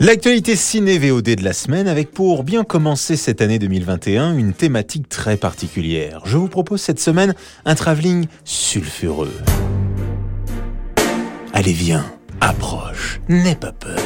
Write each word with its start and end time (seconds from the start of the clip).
L'actualité 0.00 0.54
ciné-VOD 0.54 1.34
de 1.34 1.42
la 1.42 1.52
semaine 1.52 1.88
avec 1.88 2.12
pour 2.12 2.44
bien 2.44 2.62
commencer 2.62 3.16
cette 3.16 3.42
année 3.42 3.58
2021 3.58 4.38
une 4.38 4.52
thématique 4.52 5.08
très 5.08 5.36
particulière. 5.36 6.20
Je 6.24 6.36
vous 6.36 6.46
propose 6.46 6.80
cette 6.80 7.00
semaine 7.00 7.34
un 7.64 7.74
travelling 7.74 8.26
sulfureux. 8.44 9.34
Allez 11.52 11.72
viens, 11.72 12.04
approche, 12.40 13.20
n'aie 13.28 13.56
pas 13.56 13.72
peur. 13.72 13.98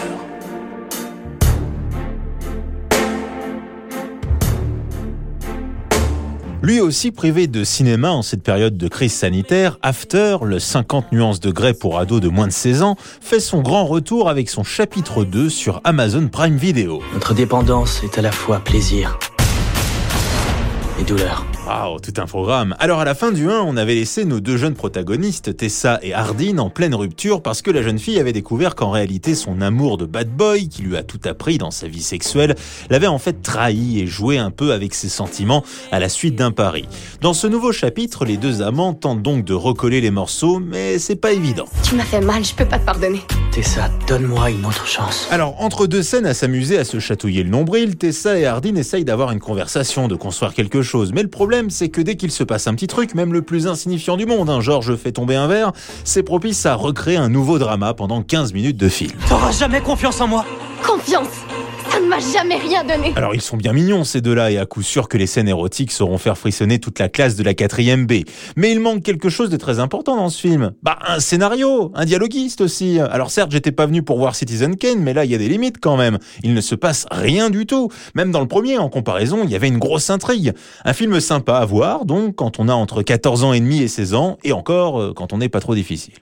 Lui 6.62 6.78
aussi 6.78 7.10
privé 7.10 7.48
de 7.48 7.64
cinéma 7.64 8.12
en 8.12 8.22
cette 8.22 8.44
période 8.44 8.76
de 8.76 8.86
crise 8.86 9.12
sanitaire, 9.12 9.78
After, 9.82 10.36
le 10.44 10.60
50 10.60 11.10
nuances 11.10 11.40
de 11.40 11.50
grès 11.50 11.74
pour 11.74 11.98
ados 11.98 12.20
de 12.20 12.28
moins 12.28 12.46
de 12.46 12.52
16 12.52 12.82
ans, 12.82 12.96
fait 13.20 13.40
son 13.40 13.62
grand 13.62 13.84
retour 13.84 14.28
avec 14.28 14.48
son 14.48 14.62
chapitre 14.62 15.24
2 15.24 15.50
sur 15.50 15.80
Amazon 15.82 16.28
Prime 16.28 16.56
Video. 16.56 17.02
Notre 17.14 17.34
dépendance 17.34 18.04
est 18.04 18.16
à 18.16 18.22
la 18.22 18.30
fois 18.30 18.60
plaisir 18.60 19.18
et 21.02 21.04
douleur. 21.04 21.44
Wow, 21.66 21.98
tout 22.00 22.14
un 22.16 22.26
programme. 22.26 22.74
Alors 22.78 23.00
à 23.00 23.04
la 23.04 23.14
fin 23.14 23.32
du 23.32 23.50
1, 23.50 23.60
on 23.60 23.76
avait 23.76 23.94
laissé 23.94 24.24
nos 24.24 24.40
deux 24.40 24.56
jeunes 24.56 24.74
protagonistes, 24.74 25.56
Tessa 25.56 25.98
et 26.02 26.14
Hardin, 26.14 26.58
en 26.58 26.70
pleine 26.70 26.94
rupture 26.94 27.42
parce 27.42 27.62
que 27.62 27.70
la 27.70 27.82
jeune 27.82 27.98
fille 27.98 28.18
avait 28.18 28.32
découvert 28.32 28.74
qu'en 28.74 28.90
réalité 28.90 29.34
son 29.34 29.60
amour 29.60 29.98
de 29.98 30.06
bad 30.06 30.28
boy, 30.28 30.68
qui 30.68 30.82
lui 30.82 30.96
a 30.96 31.02
tout 31.02 31.20
appris 31.24 31.58
dans 31.58 31.70
sa 31.70 31.88
vie 31.88 32.02
sexuelle, 32.02 32.54
l'avait 32.90 33.06
en 33.06 33.18
fait 33.18 33.42
trahi 33.42 34.00
et 34.00 34.06
joué 34.06 34.38
un 34.38 34.50
peu 34.50 34.72
avec 34.72 34.94
ses 34.94 35.08
sentiments 35.08 35.64
à 35.90 35.98
la 35.98 36.08
suite 36.08 36.36
d'un 36.36 36.52
pari. 36.52 36.86
Dans 37.20 37.34
ce 37.34 37.46
nouveau 37.46 37.72
chapitre, 37.72 38.24
les 38.24 38.36
deux 38.36 38.62
amants 38.62 38.94
tentent 38.94 39.22
donc 39.22 39.44
de 39.44 39.54
recoller 39.54 40.00
les 40.00 40.10
morceaux, 40.10 40.60
mais 40.60 40.98
c'est 40.98 41.16
pas 41.16 41.32
évident. 41.32 41.66
Tu 41.82 41.94
m'as 41.94 42.04
fait 42.04 42.20
mal, 42.20 42.44
je 42.44 42.54
peux 42.54 42.66
pas 42.66 42.78
te 42.78 42.86
pardonner. 42.86 43.20
Tessa, 43.52 43.90
donne-moi 44.08 44.48
une 44.48 44.64
autre 44.64 44.86
chance. 44.86 45.28
Alors, 45.30 45.60
entre 45.60 45.86
deux 45.86 46.02
scènes 46.02 46.24
à 46.24 46.32
s'amuser 46.32 46.78
à 46.78 46.84
se 46.84 46.98
chatouiller 46.98 47.42
le 47.42 47.50
nombril, 47.50 47.98
Tessa 47.98 48.38
et 48.38 48.46
Hardin 48.46 48.76
essayent 48.76 49.04
d'avoir 49.04 49.30
une 49.30 49.40
conversation, 49.40 50.08
de 50.08 50.14
construire 50.14 50.54
quelque 50.54 50.80
chose. 50.80 51.12
Mais 51.12 51.22
le 51.22 51.28
problème, 51.28 51.68
c'est 51.68 51.90
que 51.90 52.00
dès 52.00 52.16
qu'il 52.16 52.30
se 52.30 52.44
passe 52.44 52.66
un 52.66 52.74
petit 52.74 52.86
truc, 52.86 53.14
même 53.14 53.34
le 53.34 53.42
plus 53.42 53.66
insignifiant 53.66 54.16
du 54.16 54.24
monde, 54.24 54.48
hein, 54.48 54.62
genre 54.62 54.80
je 54.80 54.96
fais 54.96 55.12
tomber 55.12 55.36
un 55.36 55.48
verre, 55.48 55.72
c'est 56.02 56.22
propice 56.22 56.64
à 56.64 56.74
recréer 56.74 57.18
un 57.18 57.28
nouveau 57.28 57.58
drama 57.58 57.92
pendant 57.92 58.22
15 58.22 58.54
minutes 58.54 58.78
de 58.78 58.88
film. 58.88 59.12
T'auras 59.28 59.52
jamais 59.52 59.82
confiance 59.82 60.22
en 60.22 60.28
moi 60.28 60.46
Confiance 60.82 61.28
Ça 61.92 62.00
ne 62.00 62.06
m'a 62.06 62.20
jamais 62.20 62.56
rien 62.56 62.84
donné 62.84 63.12
Alors 63.16 63.34
ils 63.34 63.42
sont 63.42 63.58
bien 63.58 63.74
mignons 63.74 64.02
ces 64.02 64.22
deux-là 64.22 64.50
et 64.50 64.56
à 64.56 64.64
coup 64.64 64.80
sûr 64.80 65.08
que 65.08 65.18
les 65.18 65.26
scènes 65.26 65.48
érotiques 65.48 65.92
sauront 65.92 66.16
faire 66.16 66.38
frissonner 66.38 66.78
toute 66.78 66.98
la 66.98 67.10
classe 67.10 67.36
de 67.36 67.42
la 67.42 67.52
4ème 67.52 68.06
B. 68.06 68.26
Mais 68.56 68.72
il 68.72 68.80
manque 68.80 69.02
quelque 69.02 69.28
chose 69.28 69.50
de 69.50 69.58
très 69.58 69.78
important 69.78 70.16
dans 70.16 70.30
ce 70.30 70.40
film. 70.40 70.72
Bah 70.82 70.98
un 71.06 71.20
scénario, 71.20 71.92
un 71.94 72.06
dialoguiste 72.06 72.62
aussi. 72.62 72.98
Alors 72.98 73.30
certes 73.30 73.50
j'étais 73.50 73.72
pas 73.72 73.84
venu 73.84 74.02
pour 74.02 74.16
voir 74.16 74.34
Citizen 74.34 74.76
Kane, 74.76 75.00
mais 75.00 75.12
là 75.12 75.26
il 75.26 75.30
y 75.30 75.34
a 75.34 75.38
des 75.38 75.50
limites 75.50 75.80
quand 75.80 75.98
même. 75.98 76.18
Il 76.42 76.54
ne 76.54 76.62
se 76.62 76.74
passe 76.74 77.04
rien 77.10 77.50
du 77.50 77.66
tout. 77.66 77.90
Même 78.14 78.30
dans 78.30 78.40
le 78.40 78.48
premier, 78.48 78.78
en 78.78 78.88
comparaison, 78.88 79.40
il 79.44 79.50
y 79.50 79.54
avait 79.54 79.68
une 79.68 79.78
grosse 79.78 80.08
intrigue. 80.08 80.54
Un 80.86 80.94
film 80.94 81.20
sympa 81.20 81.56
à 81.56 81.66
voir, 81.66 82.06
donc 82.06 82.36
quand 82.36 82.58
on 82.58 82.68
a 82.68 82.74
entre 82.74 83.02
14 83.02 83.44
ans 83.44 83.52
et 83.52 83.60
demi 83.60 83.82
et 83.82 83.88
16 83.88 84.14
ans, 84.14 84.38
et 84.44 84.52
encore 84.52 84.98
euh, 84.98 85.12
quand 85.14 85.34
on 85.34 85.38
n'est 85.38 85.50
pas 85.50 85.60
trop 85.60 85.74
difficile. 85.74 86.14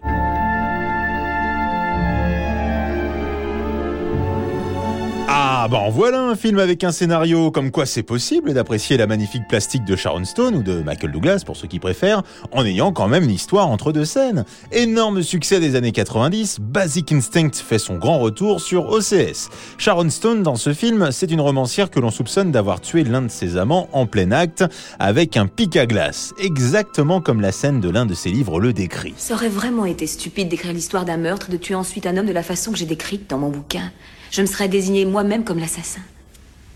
Ah, 5.33 5.69
bah 5.70 5.78
en 5.78 5.91
voilà 5.91 6.20
un 6.20 6.34
film 6.34 6.59
avec 6.59 6.83
un 6.83 6.91
scénario 6.91 7.53
comme 7.53 7.70
quoi 7.70 7.86
c'est 7.86 8.03
possible 8.03 8.53
d'apprécier 8.53 8.97
la 8.97 9.06
magnifique 9.06 9.47
plastique 9.47 9.84
de 9.84 9.95
Sharon 9.95 10.25
Stone 10.25 10.56
ou 10.56 10.62
de 10.64 10.83
Michael 10.83 11.12
Douglas 11.12 11.45
pour 11.47 11.56
ceux 11.56 11.69
qui 11.69 11.78
préfèrent, 11.78 12.25
en 12.50 12.64
ayant 12.64 12.91
quand 12.91 13.06
même 13.06 13.22
une 13.22 13.31
histoire 13.31 13.69
entre 13.69 13.92
deux 13.92 14.05
scènes. 14.05 14.45
Énorme 14.72 15.22
succès 15.22 15.61
des 15.61 15.77
années 15.77 15.92
90, 15.92 16.59
Basic 16.61 17.12
Instinct 17.12 17.53
fait 17.55 17.78
son 17.78 17.97
grand 17.97 18.19
retour 18.19 18.61
sur 18.61 18.91
OCS. 18.91 19.50
Sharon 19.78 20.11
Stone 20.11 20.42
dans 20.42 20.56
ce 20.56 20.72
film, 20.75 21.12
c'est 21.12 21.31
une 21.31 21.41
romancière 21.41 21.91
que 21.91 22.00
l'on 22.00 22.11
soupçonne 22.11 22.50
d'avoir 22.50 22.81
tué 22.81 23.05
l'un 23.05 23.22
de 23.22 23.31
ses 23.31 23.56
amants 23.56 23.89
en 23.92 24.06
plein 24.06 24.33
acte 24.33 24.65
avec 24.98 25.37
un 25.37 25.47
pic 25.47 25.77
à 25.77 25.87
glace, 25.87 26.34
exactement 26.41 27.20
comme 27.20 27.41
la 27.41 27.53
scène 27.53 27.81
de 27.81 27.88
l'un 27.88 28.05
de 28.05 28.15
ses 28.15 28.31
livres 28.31 28.59
le 28.59 28.72
décrit. 28.72 29.15
Ça 29.16 29.34
aurait 29.34 29.49
vraiment 29.49 29.84
été 29.84 30.09
stupide 30.09 30.49
d'écrire 30.49 30.72
l'histoire 30.72 31.05
d'un 31.05 31.19
meurtre 31.19 31.50
et 31.50 31.53
de 31.53 31.56
tuer 31.56 31.76
ensuite 31.76 32.06
un 32.06 32.16
homme 32.16 32.26
de 32.26 32.32
la 32.32 32.43
façon 32.43 32.72
que 32.72 32.78
j'ai 32.78 32.84
décrite 32.84 33.31
dans 33.31 33.38
mon 33.38 33.50
bouquin. 33.50 33.93
Je 34.31 34.43
me 34.43 34.47
serais 34.47 34.69
désigné 34.69 35.05
moi-même 35.05 35.45
comme 35.45 35.59
l'assassin. 35.59 36.01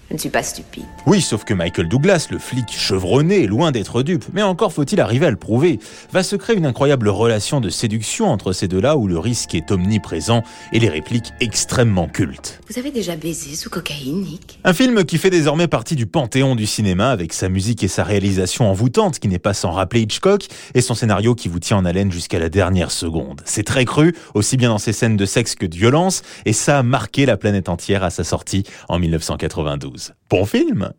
Je 0.09 0.15
ne 0.15 0.19
suis 0.19 0.29
pas 0.29 0.43
stupide. 0.43 0.85
Oui, 1.07 1.21
sauf 1.21 1.45
que 1.45 1.55
Michael 1.55 1.89
Douglas, 1.89 2.29
le 2.31 2.39
flic 2.39 2.71
chevronné, 2.71 3.45
est 3.45 3.47
loin 3.47 3.73
d'être 3.73 4.03
dupe, 4.03 4.25
mais 4.33 4.43
encore 4.43 4.73
faut-il 4.73 5.01
arriver 5.01 5.27
à 5.27 5.31
le 5.31 5.37
prouver, 5.37 5.79
va 6.13 6.23
se 6.23 6.37
créer 6.37 6.57
une 6.57 6.67
incroyable 6.67 7.09
relation 7.09 7.61
de 7.61 7.71
séduction 7.71 8.27
entre 8.29 8.53
ces 8.53 8.69
deux-là 8.69 8.97
où 8.97 9.07
le 9.07 9.19
risque 9.19 9.55
est 9.55 9.71
omniprésent 9.71 10.43
et 10.73 10.79
les 10.79 10.89
répliques 10.89 11.33
extrêmement 11.41 12.07
cultes. 12.07 12.61
Vous 12.69 12.79
avez 12.79 12.91
déjà 12.91 13.17
baisé 13.17 13.57
sous 13.57 13.71
cocaïne, 13.71 14.23
Nick? 14.23 14.59
Un 14.65 14.75
film 14.75 15.05
qui 15.05 15.19
fait 15.19 15.31
désormais 15.31 15.69
partie 15.69 15.97
du 15.97 16.07
panthéon 16.07 16.55
du 16.55 16.67
cinéma 16.67 17.11
avec 17.11 17.33
sa 17.33 17.49
musique 17.49 17.83
et 17.83 17.89
sa 17.89 18.05
réalisation 18.05 18.69
envoûtante 18.71 19.19
qui 19.19 19.29
n'est 19.29 19.39
pas 19.39 19.55
sans 19.55 19.71
rappeler 19.71 20.03
Hitchcock 20.03 20.47
et 20.75 20.81
son 20.81 20.95
scénario 20.95 21.35
qui 21.35 21.49
vous 21.49 21.61
tient 21.61 21.79
en 21.79 21.85
haleine 21.85 22.13
jusqu'à 22.13 22.39
la 22.39 22.51
dernière 22.51 22.91
seconde. 22.91 23.41
C'est 23.45 23.65
très 23.65 23.85
cru, 23.85 24.15
aussi 24.35 24.57
bien 24.57 24.69
dans 24.69 24.79
ses 24.79 24.93
scènes 24.93 25.17
de 25.17 25.27
sexe 25.27 25.55
que 25.55 25.67
de 25.67 25.75
violence, 25.75 26.23
et 26.45 26.53
ça 26.53 26.79
a 26.79 26.83
marqué 26.83 27.27
la 27.27 27.37
planète 27.37 27.69
entière 27.69 28.03
à 28.03 28.11
sa 28.11 28.25
sortie 28.25 28.65
en 28.89 28.99
1992. 28.99 29.94
Bon 30.28 30.47
film 30.47 30.94